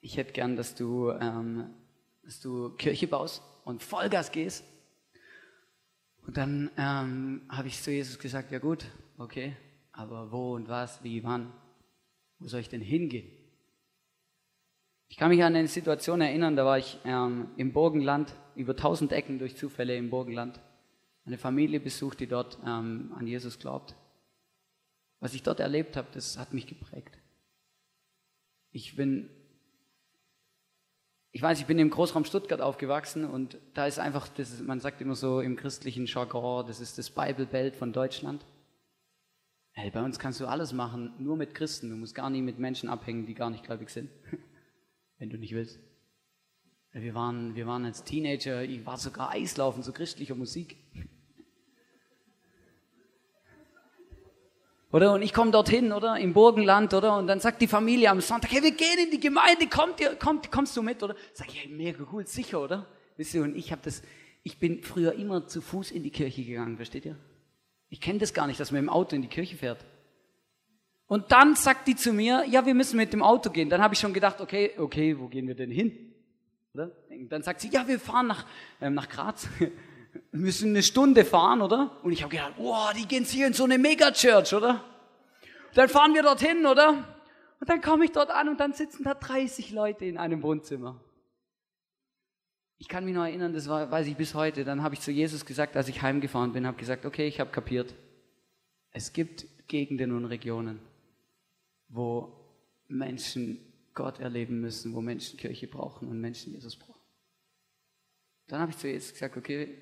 [0.02, 1.74] ich hätte gern, dass du, ähm,
[2.24, 4.66] dass du Kirche baust und Vollgas gehst.
[6.26, 8.86] Und dann ähm, habe ich zu Jesus gesagt, ja gut,
[9.18, 9.56] okay,
[9.94, 11.54] aber wo und was, wie, wann,
[12.40, 13.32] wo soll ich denn hingehen?
[15.08, 19.14] Ich kann mich an eine Situation erinnern, da war ich ähm, im Burgenland, über tausend
[19.14, 20.60] Ecken durch Zufälle im Burgenland,
[21.32, 23.96] eine Familie besucht, die dort ähm, an Jesus glaubt.
[25.22, 27.18] Was ich dort erlebt habe, das hat mich geprägt.
[28.72, 29.30] Ich bin
[31.34, 35.00] ich weiß, ich bin im Großraum Stuttgart aufgewachsen und da ist einfach, das man sagt
[35.00, 38.46] immer so im christlichen Jargon, das ist das Bible Belt von Deutschland.
[39.72, 41.90] Hey, bei uns kannst du alles machen, nur mit Christen.
[41.90, 44.12] Du musst gar nie mit Menschen abhängen, die gar nicht gläubig sind,
[45.18, 45.80] wenn du nicht willst.
[46.92, 50.76] Wir waren, wir waren als Teenager, ich war sogar Eislaufen zu christlicher Musik.
[54.92, 55.14] Oder?
[55.14, 56.18] Und ich komme dorthin, oder?
[56.18, 57.18] Im Burgenland, oder?
[57.18, 60.16] Und dann sagt die Familie am Sonntag, hey, wir gehen in die Gemeinde, kommt ihr,
[60.16, 61.16] kommt, kommst du mit, oder?
[61.34, 62.86] Sag ich, hey, mega cool, sicher, oder?
[63.16, 64.04] Wisst ihr, und ich habe das,
[64.44, 67.16] ich bin früher immer zu Fuß in die Kirche gegangen, versteht ihr?
[67.90, 69.86] Ich kenne das gar nicht, dass man im Auto in die Kirche fährt.
[71.08, 73.70] Und dann sagt die zu mir, ja, wir müssen mit dem Auto gehen.
[73.70, 76.14] Dann habe ich schon gedacht, okay, okay, wo gehen wir denn hin?
[76.74, 76.92] Oder?
[77.28, 78.46] Dann sagt sie, ja, wir fahren nach,
[78.80, 79.48] ähm, nach Graz.
[80.14, 81.98] Wir müssen eine Stunde fahren, oder?
[82.04, 84.84] Und ich habe gedacht, wow, die gehen hier in so eine Megachurch, oder?
[85.74, 87.06] Dann fahren wir dorthin, oder?
[87.60, 91.00] Und dann komme ich dort an und dann sitzen da 30 Leute in einem Wohnzimmer.
[92.80, 94.66] Ich kann mich noch erinnern, das war, weiß ich bis heute.
[94.66, 97.52] Dann habe ich zu Jesus gesagt, als ich heimgefahren bin, habe gesagt, okay, ich habe
[97.52, 97.94] kapiert.
[98.92, 100.82] Es gibt Gegenden und Regionen,
[101.88, 102.34] wo
[102.88, 103.60] Menschen
[103.94, 107.00] Gott erleben müssen, wo Menschen Kirche brauchen und Menschen Jesus brauchen.
[108.48, 109.78] Dann habe ich zu Jesus gesagt, okay,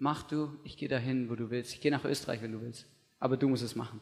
[0.00, 1.74] mach du, ich gehe dahin, wo du willst.
[1.74, 2.86] Ich gehe nach Österreich, wenn du willst.
[3.18, 4.00] Aber du musst es machen.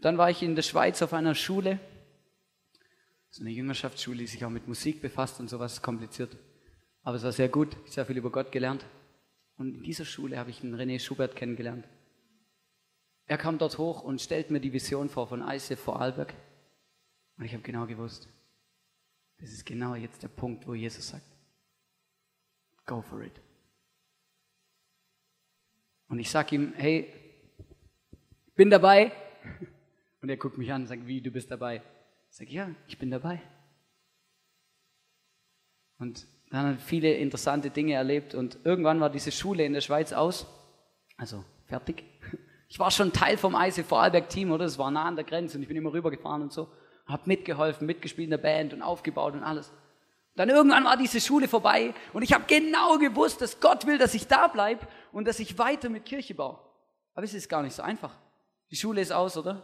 [0.00, 1.80] Dann war ich in der Schweiz auf einer Schule,
[3.30, 6.36] so eine Jüngerschaftsschule, die sich auch mit Musik befasst und sowas kompliziert.
[7.02, 8.84] Aber es war sehr gut, ich sehr viel über Gott gelernt.
[9.56, 11.88] Und in dieser Schule habe ich einen René Schubert kennengelernt.
[13.26, 16.34] Er kam dort hoch und stellt mir die Vision vor von ICF Vorarlberg.
[17.38, 18.28] Und ich habe genau gewusst,
[19.40, 21.26] das ist genau jetzt der Punkt, wo Jesus sagt,
[22.84, 23.40] go for it.
[26.12, 27.10] Und ich sage ihm, hey,
[28.54, 29.12] bin dabei.
[30.20, 31.80] Und er guckt mich an und sagt, wie, du bist dabei?
[32.30, 33.40] Ich sage, ja, ich bin dabei.
[35.98, 40.12] Und dann hat viele interessante Dinge erlebt und irgendwann war diese Schule in der Schweiz
[40.12, 40.46] aus,
[41.16, 42.04] also fertig.
[42.68, 44.66] Ich war schon Teil vom IC Vorarlberg Team, oder?
[44.66, 46.68] Es war nah an der Grenze und ich bin immer rübergefahren und so,
[47.06, 49.72] habe mitgeholfen, mitgespielt in der Band und aufgebaut und alles.
[50.34, 54.12] Dann irgendwann war diese Schule vorbei und ich habe genau gewusst, dass Gott will, dass
[54.12, 56.58] ich da bleibe und dass ich weiter mit Kirche baue.
[57.14, 58.16] Aber es ist gar nicht so einfach.
[58.70, 59.62] Die Schule ist aus, oder?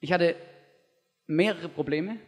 [0.00, 0.36] Ich hatte
[1.26, 2.18] mehrere Probleme.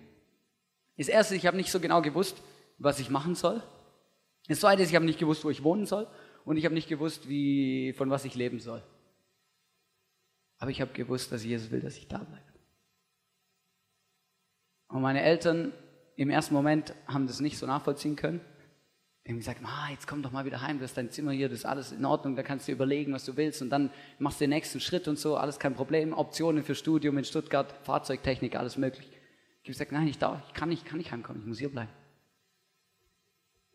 [0.96, 2.42] Das erste, ich habe nicht so genau gewusst,
[2.78, 3.62] was ich machen soll.
[4.48, 6.08] Das zweite ich habe nicht gewusst, wo ich wohnen soll.
[6.44, 8.82] Und ich habe nicht gewusst, wie, von was ich leben soll.
[10.58, 12.42] Aber ich habe gewusst, dass Jesus will, dass ich da bleibe.
[14.88, 15.72] Und meine Eltern
[16.16, 18.40] im ersten Moment haben das nicht so nachvollziehen können
[19.24, 21.58] irgendwie sagt, ah, jetzt komm doch mal wieder heim, du hast dein Zimmer hier, das
[21.58, 24.44] ist alles in Ordnung, da kannst du überlegen, was du willst und dann machst du
[24.44, 28.78] den nächsten Schritt und so, alles kein Problem, Optionen für Studium in Stuttgart, Fahrzeugtechnik, alles
[28.78, 29.06] möglich.
[29.62, 31.70] Ich habe gesagt, nein, ich, darf, ich kann nicht, kann nicht heimkommen, ich muss hier
[31.70, 31.90] bleiben.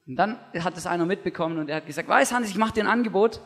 [0.07, 2.83] Und dann hat es einer mitbekommen und er hat gesagt, weißt Hans, ich mache dir
[2.83, 3.39] ein Angebot,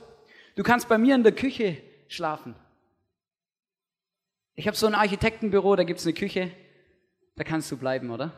[0.55, 2.55] du kannst bei mir in der Küche schlafen.
[4.55, 6.51] Ich habe so ein Architektenbüro, da gibt es eine Küche,
[7.35, 8.31] da kannst du bleiben, oder?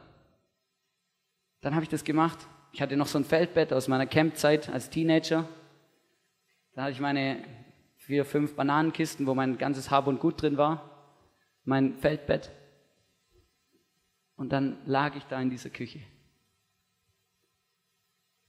[1.62, 2.40] Dann habe ich das gemacht
[2.74, 5.48] ich hatte noch so ein Feldbett aus meiner Campzeit als Teenager.
[6.74, 7.44] Da hatte ich meine
[7.98, 10.90] vier, fünf Bananenkisten, wo mein ganzes Hab und Gut drin war.
[11.66, 12.52] Mein Feldbett.
[14.36, 16.00] Und dann lag ich da in dieser Küche.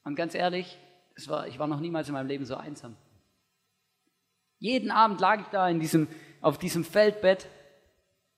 [0.05, 0.79] Und ganz ehrlich,
[1.15, 2.97] es war, ich war noch niemals in meinem Leben so einsam.
[4.59, 6.09] Jeden Abend lag ich da in diesem,
[6.41, 7.49] auf diesem Feldbett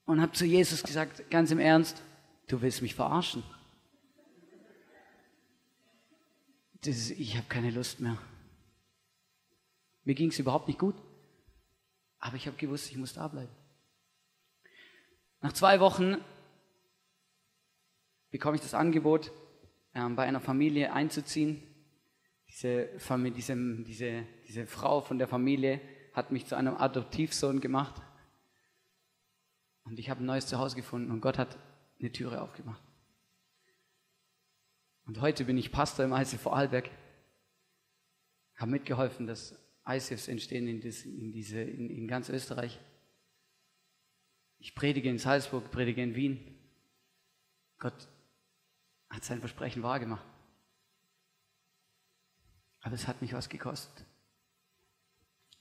[0.06, 2.02] und habe zu Jesus gesagt, ganz im Ernst,
[2.48, 3.42] du willst mich verarschen.
[6.84, 8.18] Das, ich habe keine Lust mehr.
[10.04, 10.94] Mir ging es überhaupt nicht gut,
[12.18, 13.52] aber ich habe gewusst, ich muss da bleiben.
[15.40, 16.16] Nach zwei Wochen
[18.30, 19.32] bekomme ich das Angebot,
[19.94, 21.62] ähm, bei einer Familie einzuziehen.
[22.48, 25.80] Diese, Familie, diese, diese, diese Frau von der Familie
[26.12, 28.02] hat mich zu einem Adoptivsohn gemacht.
[29.84, 31.58] Und ich habe ein neues Zuhause gefunden und Gott hat
[31.98, 32.82] eine Türe aufgemacht.
[35.06, 36.90] Und heute bin ich Pastor im ICF Vorarlberg.
[38.56, 39.54] Habe mitgeholfen, dass
[39.86, 42.80] ICFs entstehen in, das, in, diese, in, in ganz Österreich.
[44.58, 46.58] Ich predige in Salzburg, predige in Wien.
[47.78, 48.08] Gott
[49.10, 50.24] hat sein Versprechen wahrgemacht.
[52.80, 54.06] Aber es hat mich was gekostet.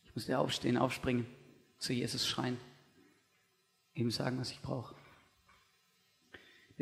[0.03, 1.25] Ich musste aufstehen, aufspringen,
[1.77, 2.57] zu Jesus schreien,
[3.93, 4.95] ihm sagen, was ich brauche.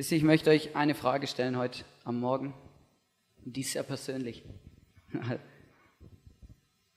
[0.09, 2.55] Ich möchte euch eine Frage stellen heute am Morgen.
[3.45, 4.43] Und die ist sehr persönlich.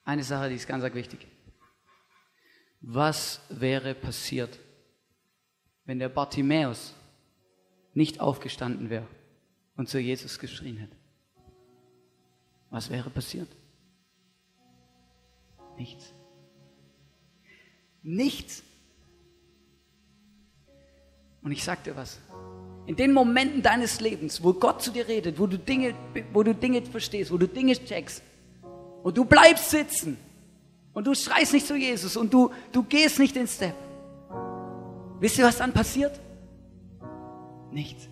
[0.05, 1.27] Eine Sache, die ist ganz wichtig.
[2.81, 4.59] Was wäre passiert,
[5.85, 6.95] wenn der Bartimäus
[7.93, 9.07] nicht aufgestanden wäre
[9.77, 10.97] und zu Jesus geschrien hätte?
[12.71, 13.49] Was wäre passiert?
[15.77, 16.14] Nichts.
[18.03, 18.62] Nichts.
[21.43, 22.19] Und ich sag dir was.
[22.87, 25.94] In den Momenten deines Lebens, wo Gott zu dir redet, wo du Dinge,
[26.33, 28.23] wo du Dinge verstehst, wo du Dinge checkst,
[29.03, 30.16] und du bleibst sitzen
[30.94, 33.75] und du schreist nicht zu Jesus und du, du gehst nicht den Step.
[35.20, 36.18] Wisst ihr, was dann passiert?
[37.70, 38.09] Nichts.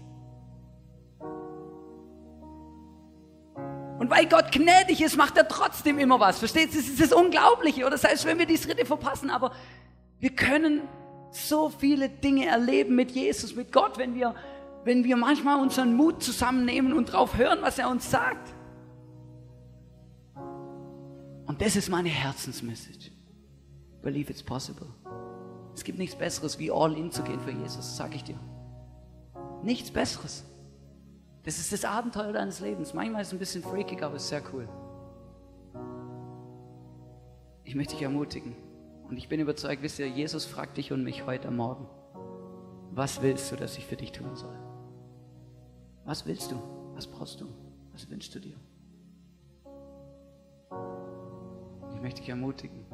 [3.98, 6.40] Und weil Gott gnädig ist, macht er trotzdem immer was.
[6.40, 6.80] Versteht ihr?
[6.80, 7.82] Das ist das Unglaubliche.
[7.82, 9.52] Oder das heißt, wenn wir die Schritte verpassen, aber
[10.18, 10.82] wir können
[11.30, 14.34] so viele Dinge erleben mit Jesus, mit Gott, wenn wir,
[14.84, 18.54] wenn wir manchmal unseren Mut zusammennehmen und drauf hören, was er uns sagt.
[21.46, 23.10] Und das ist meine Herzensmessage.
[24.02, 24.88] Believe it's possible.
[25.74, 28.38] Es gibt nichts Besseres, wie all in zu gehen für Jesus, sage ich dir.
[29.62, 30.44] Nichts Besseres.
[31.44, 32.94] Das ist das Abenteuer deines Lebens.
[32.94, 34.68] Manchmal ist es ein bisschen freakig, aber es ist sehr cool.
[37.64, 38.54] Ich möchte dich ermutigen.
[39.08, 41.86] Und ich bin überzeugt, wisst ihr, Jesus fragt dich und mich heute Morgen,
[42.92, 44.61] was willst du, dass ich für dich tun soll?
[46.04, 46.56] Was willst du?
[46.94, 47.46] Was brauchst du?
[47.92, 48.56] Was wünschst du dir?
[51.94, 52.84] Ich möchte dich ermutigen,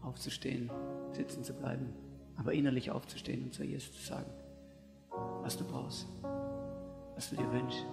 [0.00, 0.70] aufzustehen,
[1.12, 1.92] sitzen zu bleiben,
[2.36, 4.30] aber innerlich aufzustehen und zu Jesus zu sagen,
[5.42, 6.06] was du brauchst,
[7.14, 7.84] was du dir wünschst.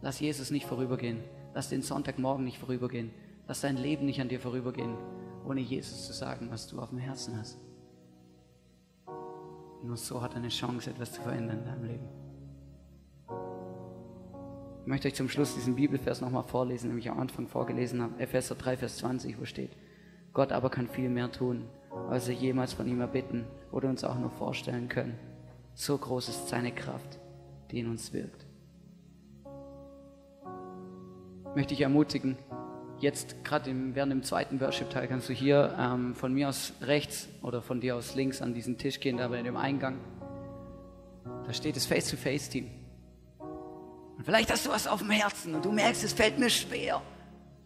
[0.00, 1.22] Lass Jesus nicht vorübergehen.
[1.54, 3.10] Lass den Sonntagmorgen nicht vorübergehen.
[3.48, 4.96] Lass dein Leben nicht an dir vorübergehen,
[5.46, 7.58] ohne Jesus zu sagen, was du auf dem Herzen hast.
[9.82, 12.25] Nur so hat er eine Chance, etwas zu verändern in deinem Leben.
[14.86, 18.20] Ich möchte euch zum Schluss diesen Bibelvers nochmal vorlesen, den ich am Anfang vorgelesen habe.
[18.20, 19.72] Epheser 3, Vers 20, wo steht,
[20.32, 21.64] Gott aber kann viel mehr tun,
[22.08, 25.18] als wir jemals von ihm erbitten oder uns auch nur vorstellen können.
[25.74, 27.18] So groß ist seine Kraft,
[27.72, 28.46] die in uns wirkt.
[31.48, 32.38] Ich möchte dich ermutigen,
[33.00, 37.60] jetzt gerade während dem zweiten Worship-Teil kannst du hier ähm, von mir aus rechts oder
[37.60, 39.98] von dir aus links an diesen Tisch gehen, da bei dem Eingang.
[41.44, 42.85] Da steht das Face-to-Face-Team.
[44.16, 47.02] Und vielleicht hast du was auf dem Herzen und du merkst, es fällt mir schwer.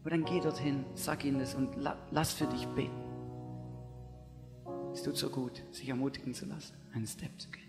[0.00, 1.70] Aber dann geh dorthin, sag ihnen das und
[2.10, 3.04] lass für dich beten.
[4.92, 7.60] Es tut so gut, sich ermutigen zu lassen, einen Step zu gehen.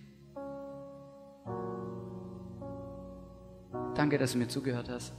[3.94, 5.14] Danke, dass du mir zugehört hast.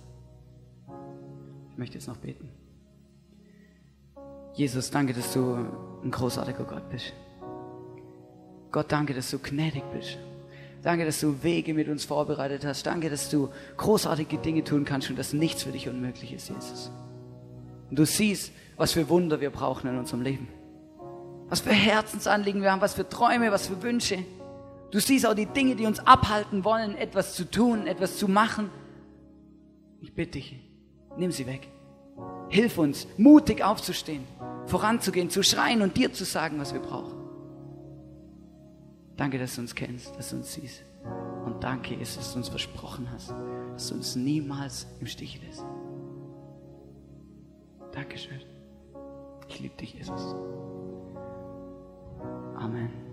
[1.71, 2.51] Ich möchte jetzt noch beten.
[4.55, 5.55] Jesus, danke, dass du
[6.03, 7.13] ein großartiger Gott bist.
[8.71, 10.19] Gott, danke, dass du gnädig bist.
[10.83, 12.87] Danke, dass du Wege mit uns vorbereitet hast.
[12.87, 16.91] Danke, dass du großartige Dinge tun kannst und dass nichts für dich unmöglich ist, Jesus.
[17.89, 20.49] Und du siehst, was für Wunder wir brauchen in unserem Leben.
[21.49, 24.19] Was für Herzensanliegen wir haben, was für Träume, was für Wünsche.
[24.91, 28.69] Du siehst auch die Dinge, die uns abhalten wollen, etwas zu tun, etwas zu machen.
[30.01, 30.59] Ich bitte dich,
[31.17, 31.69] nimm sie weg.
[32.49, 34.25] Hilf uns, mutig aufzustehen,
[34.67, 37.22] voranzugehen, zu schreien und dir zu sagen, was wir brauchen.
[39.17, 40.85] Danke, dass du uns kennst, dass du uns siehst.
[41.45, 43.35] Und danke, Jesus, dass du uns versprochen hast,
[43.73, 45.65] dass du uns niemals im Stich lässt.
[47.93, 48.41] Dankeschön.
[49.49, 50.35] Ich liebe dich, Jesus.
[52.57, 53.12] Amen.